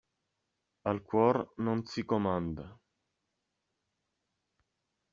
[0.91, 2.65] Al cuor non si comanda.